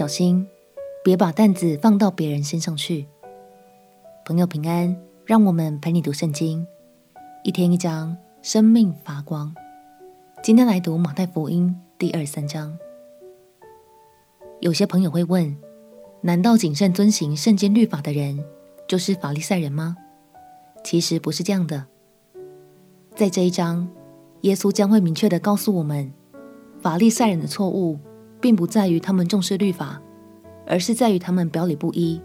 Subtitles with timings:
[0.00, 0.48] 小心，
[1.04, 3.06] 别把担子放到别人身上去。
[4.24, 4.96] 朋友平安，
[5.26, 6.66] 让我们陪你读圣经，
[7.44, 9.54] 一天一章，生命发光。
[10.42, 12.78] 今天来读马太福音第二三章。
[14.60, 15.54] 有些朋友会问：
[16.22, 18.42] 难道谨慎遵行圣经律法的人
[18.88, 19.98] 就是法利赛人吗？
[20.82, 21.84] 其实不是这样的。
[23.14, 23.86] 在这一章，
[24.40, 26.10] 耶稣将会明确地告诉我们，
[26.80, 27.98] 法利赛人的错误。
[28.40, 30.00] 并不在于他们重视律法，
[30.66, 32.20] 而是在于他们表里不一，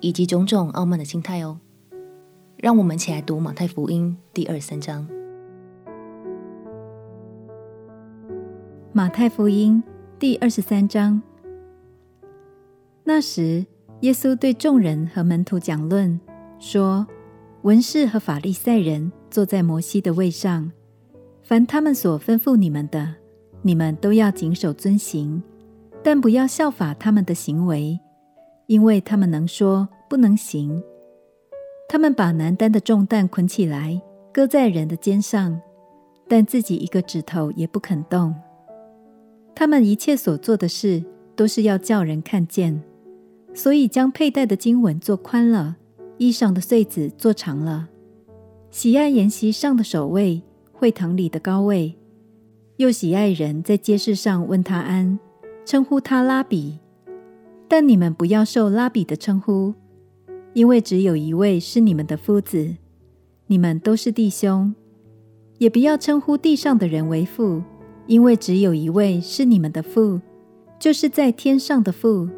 [0.00, 1.58] 以及种种傲慢的心态哦。
[2.56, 5.08] 让我们一起来读马太福音第二三章。
[8.92, 9.82] 马太福音
[10.18, 11.22] 第二十三章。
[13.04, 13.64] 那时，
[14.00, 16.20] 耶稣对众人和门徒讲论，
[16.58, 17.06] 说
[17.62, 20.70] ：“文士和法利赛人坐在摩西的位上，
[21.42, 23.14] 凡他们所吩咐你们的。”
[23.62, 25.42] 你们都要谨守遵行，
[26.02, 28.00] 但不要效法他们的行为，
[28.66, 30.82] 因为他们能说，不能行。
[31.88, 34.00] 他们把难担的重担捆起来，
[34.32, 35.60] 搁在人的肩上，
[36.28, 38.34] 但自己一个指头也不肯动。
[39.54, 41.04] 他们一切所做的事，
[41.36, 42.82] 都是要叫人看见，
[43.52, 45.76] 所以将佩戴的经文做宽了，
[46.16, 47.88] 衣裳的穗子做长了，
[48.70, 51.96] 喜爱筵席上的首位，会堂里的高位。
[52.80, 55.18] 又喜爱人在街市上问他安，
[55.66, 56.78] 称呼他拉比。
[57.68, 59.74] 但你们不要受拉比的称呼，
[60.54, 62.76] 因为只有一位是你们的夫子，
[63.48, 64.74] 你们都是弟兄。
[65.58, 67.62] 也不要称呼地上的人为父，
[68.06, 70.18] 因为只有一位是你们的父，
[70.78, 72.30] 就是在天上的父。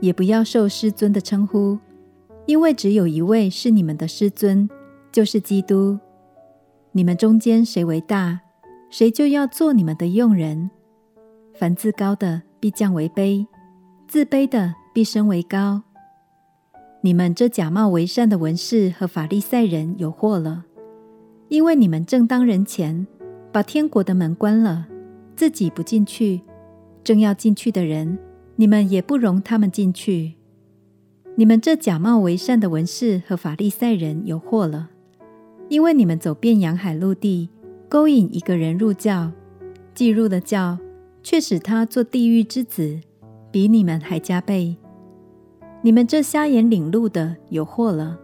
[0.00, 1.78] 也不要受师尊的称呼，
[2.46, 4.68] 因为只有一位是你们的师尊，
[5.12, 6.00] 就是基督。
[6.90, 8.40] 你们中间谁为大？
[8.92, 10.70] 谁就要做你们的用人。
[11.54, 13.46] 凡自高的必降为卑，
[14.06, 15.82] 自卑的必升为高。
[17.00, 20.66] 你们这假冒为善的文士和法利赛人有祸了，
[21.48, 23.06] 因为你们正当人前
[23.50, 24.86] 把天国的门关了，
[25.34, 26.42] 自己不进去，
[27.02, 28.18] 正要进去的人，
[28.56, 30.34] 你们也不容他们进去。
[31.36, 34.90] 你们这假冒为善的文士和法利赛人有祸了，
[35.70, 37.48] 因为你们走遍洋海陆地。
[37.92, 39.30] 勾引一个人入教，
[39.92, 40.78] 既入了教，
[41.22, 42.98] 却使他做地狱之子，
[43.50, 44.78] 比你们还加倍。
[45.82, 48.18] 你们这瞎眼领路的有祸了！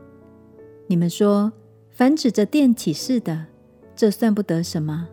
[0.86, 1.52] 你们说，
[1.90, 3.44] 凡指着殿起誓的，
[3.94, 5.04] 这算不得什么；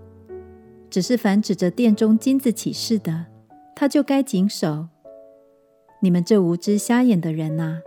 [0.90, 3.26] 只是凡指着殿中金子起誓的，
[3.76, 4.88] 他就该谨守。
[6.00, 7.82] 你们这无知瞎眼的人哪，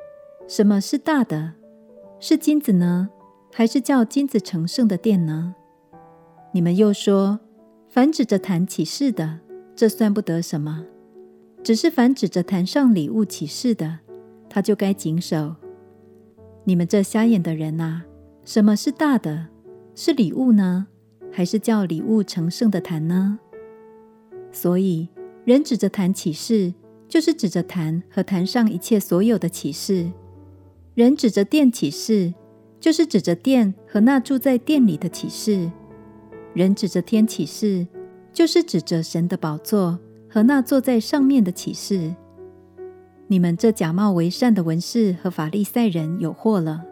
[0.46, 1.54] 什么是大的？
[2.20, 3.08] 是金子呢，
[3.54, 5.54] 还是叫金子成圣的殿呢？
[6.52, 7.38] 你们又说，
[7.88, 9.40] 凡指着坛起誓的，
[9.76, 10.84] 这算不得什么；
[11.62, 13.98] 只是凡指着坛上礼物起誓的，
[14.48, 15.56] 他就该谨守。
[16.64, 18.06] 你们这瞎眼的人呐、啊，
[18.44, 19.48] 什么是大的？
[19.94, 20.86] 是礼物呢，
[21.30, 23.38] 还是叫礼物成圣的坛呢？
[24.50, 25.08] 所以，
[25.44, 26.72] 人指着坛起誓，
[27.08, 30.12] 就是指着坛和坛上一切所有的起誓；
[30.94, 32.32] 人指着殿起誓，
[32.80, 35.70] 就是指着殿和那住在殿里的起誓。
[36.54, 37.86] 人指着天起誓，
[38.32, 39.98] 就是指着神的宝座
[40.28, 42.14] 和那坐在上面的起誓。
[43.26, 46.82] 你们这假冒为善的文士和法利赛人有祸了，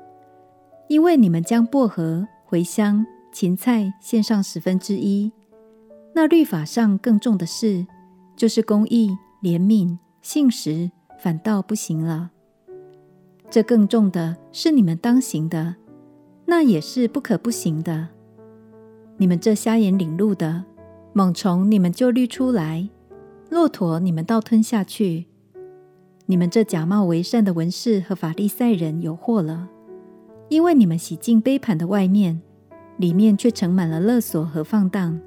[0.89, 5.33] 因为你们将薄荷、茴香、芹菜献上十分之一，
[6.15, 7.87] 那律法上更重的事，
[8.37, 12.31] 就是公义、怜悯、信实，反倒不行了。
[13.49, 15.77] 这更重的是你们当行的，
[16.45, 18.09] 那也是不可不行的。
[19.19, 20.65] 你们这瞎眼领路的，
[21.15, 22.89] 猛虫你们就滤出来，
[23.49, 25.27] 骆驼你们倒吞下去。
[26.27, 29.71] 你们这假冒为善的文士和法利赛人有祸了，
[30.51, 32.43] 因为你们洗净杯盘的外面，
[32.99, 35.19] 里面却盛满了勒索和放荡。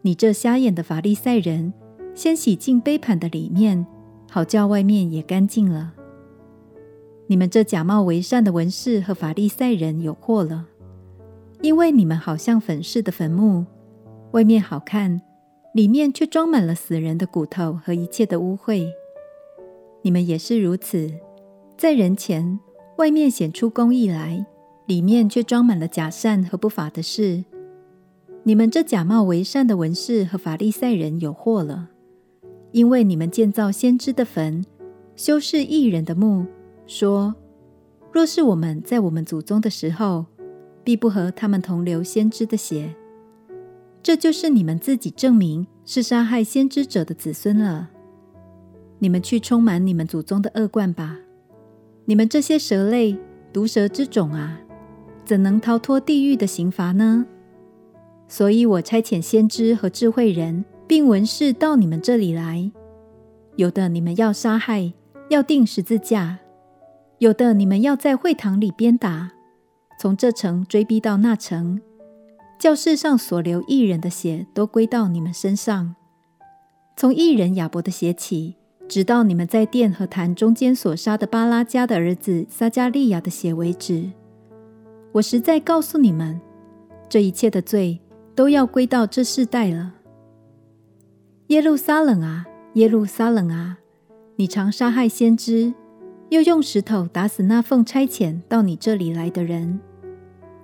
[0.00, 1.74] 你这瞎眼的法利赛人，
[2.14, 3.86] 先洗净杯盘的里面，
[4.30, 5.92] 好叫外面也干净了。
[7.26, 10.68] 你们这假冒为善的文士和法利赛人有祸了。
[11.62, 13.66] 因为你们好像粉饰的坟墓，
[14.32, 15.20] 外面好看，
[15.74, 18.88] 里面却装满了死人的骨头和一切的污秽。
[20.00, 21.12] 你们也是如此，
[21.76, 22.58] 在人前
[22.96, 24.46] 外面显出公义来，
[24.86, 27.44] 里面却装满了假善和不法的事。
[28.42, 31.90] 你们这假冒为善的文士和法利赛人有祸了，
[32.72, 34.64] 因为你们建造先知的坟，
[35.14, 36.46] 修饰义人的墓，
[36.86, 37.34] 说：
[38.10, 40.24] 若是我们在我们祖宗的时候。
[40.82, 42.94] 必不和他们同流先知的血，
[44.02, 47.90] 这就是你们自己证明是杀害先知者的子孙了。
[48.98, 51.18] 你们去充满你们祖宗的恶贯吧！
[52.04, 53.16] 你们这些蛇类、
[53.52, 54.60] 毒蛇之种啊，
[55.24, 57.26] 怎能逃脱地狱的刑罚呢？
[58.28, 62.70] 所以我差遣先知和智慧人，并文士到你们这里来，
[63.56, 64.92] 有的你们要杀害，
[65.28, 66.38] 要钉十字架；
[67.18, 69.32] 有的你们要在会堂里鞭打，
[70.00, 71.78] 从这城追逼到那城，
[72.58, 75.94] 教室上所流义人的血都归到你们身上。
[76.96, 78.56] 从义人亚伯的血起，
[78.88, 84.10] 直到你们在殿和坛中间所杀的巴拉加的儿子撒迦利亚的血为止，
[85.12, 86.40] 我实在告诉你们，
[87.06, 88.00] 这一切的罪
[88.34, 89.96] 都要归到这世代了。
[91.48, 93.76] 耶路撒冷啊，耶路撒冷啊，
[94.36, 95.74] 你常杀害先知，
[96.30, 99.78] 又用石头打死那奉差遣到你这里来的人。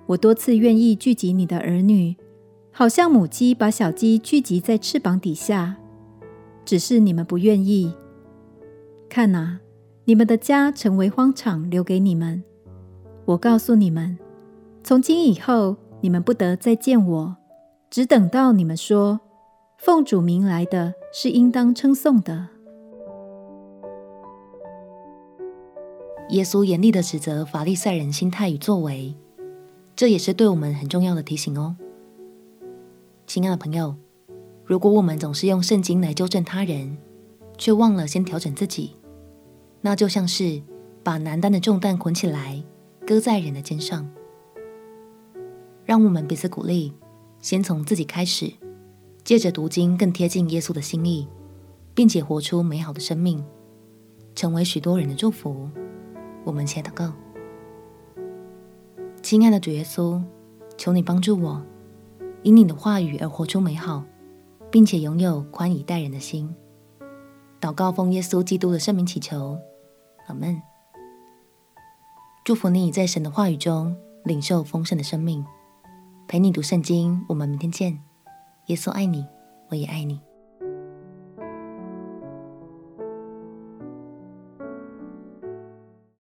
[0.07, 2.15] 我多次愿意聚集你的儿女，
[2.71, 5.75] 好像母鸡把小鸡聚集在翅膀底下。
[6.63, 7.93] 只是你们不愿意。
[9.09, 9.59] 看啊，
[10.05, 12.41] 你们的家成为荒场，留给你们。
[13.25, 14.17] 我告诉你们，
[14.81, 17.35] 从今以后，你们不得再见我，
[17.89, 19.19] 只等到你们说，
[19.77, 22.47] 奉主名来的是应当称颂的。
[26.29, 29.15] 耶稣严厉地指责法利赛人心态与作为，
[29.97, 31.75] 这也是对我们很重要的提醒哦，
[33.25, 33.95] 亲爱的朋友。
[34.63, 36.95] 如果我们总是用圣经来纠正他人，
[37.57, 38.91] 却忘了先调整自己，
[39.81, 40.61] 那就像是
[41.03, 42.63] 把难担的重担捆起来，
[43.07, 44.07] 搁在人的肩上。
[45.83, 46.93] 让我们彼此鼓励，
[47.39, 48.53] 先从自己开始，
[49.23, 51.27] 借着读经更贴近耶稣的心意，
[51.95, 53.43] 并且活出美好的生命，
[54.35, 55.67] 成为许多人的祝福。
[56.43, 57.11] 我们且祷告：
[59.29, 60.23] 亲爱的主耶稣，
[60.77, 61.61] 求你帮助我，
[62.43, 64.01] 因你的话语而活出美好。
[64.71, 66.55] 并且拥有宽以待人的心。
[67.59, 69.59] 祷告奉耶稣基督的圣名祈求，
[70.27, 70.61] 阿门。
[72.45, 73.93] 祝福你在神的话语中
[74.23, 75.45] 领受丰盛的生命。
[76.25, 77.99] 陪你读圣经，我们明天见。
[78.67, 79.25] 耶稣爱你，
[79.69, 80.21] 我也爱你。